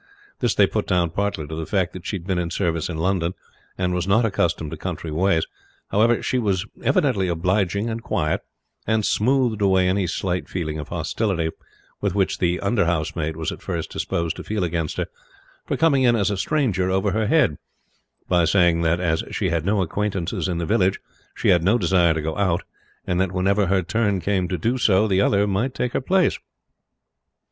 This 0.39 0.55
they 0.55 0.65
put 0.65 0.87
down 0.87 1.11
partly 1.11 1.45
to 1.45 1.53
the 1.55 1.67
fact 1.67 1.93
that 1.93 2.07
she 2.07 2.15
had 2.15 2.25
been 2.25 2.39
in 2.39 2.49
service 2.49 2.89
in 2.89 2.97
London, 2.97 3.35
and 3.77 3.93
was 3.93 4.07
not 4.07 4.25
accustomed 4.25 4.71
to 4.71 4.75
country 4.77 5.11
ways. 5.11 5.45
However, 5.91 6.23
she 6.23 6.39
was 6.39 6.65
evidently 6.83 7.27
obliging 7.27 7.87
and 7.87 8.01
quiet, 8.01 8.41
and 8.87 9.05
smoothed 9.05 9.61
away 9.61 9.87
any 9.87 10.07
slight 10.07 10.49
feeling 10.49 10.79
of 10.79 10.87
hostility 10.87 11.51
with 12.01 12.15
which 12.15 12.39
the 12.39 12.59
under 12.61 12.85
housemaid 12.85 13.35
was 13.37 13.51
at 13.51 13.61
first 13.61 13.91
disposed 13.91 14.35
to 14.37 14.43
feel 14.43 14.63
against 14.63 14.97
her 14.97 15.05
for 15.67 15.77
coming 15.77 16.01
in 16.01 16.15
as 16.15 16.31
a 16.31 16.35
stranger 16.37 16.89
over 16.89 17.11
her 17.11 17.27
head, 17.27 17.59
by 18.27 18.43
saying 18.45 18.81
that 18.81 18.99
as 18.99 19.23
she 19.29 19.51
had 19.51 19.65
no 19.65 19.83
acquaintances 19.83 20.47
in 20.47 20.57
the 20.57 20.65
village 20.65 20.99
she 21.35 21.49
had 21.49 21.63
no 21.63 21.77
desire 21.77 22.15
to 22.15 22.23
go 22.23 22.35
out, 22.39 22.63
and 23.05 23.21
that 23.21 23.31
whenever 23.31 23.67
her 23.67 23.83
turn 23.83 24.19
came 24.19 24.47
to 24.47 24.57
do 24.57 24.79
so 24.79 25.07
the 25.07 25.21
other 25.21 25.45
might 25.45 25.75
take 25.75 25.93
her 25.93 26.01
place. 26.01 26.39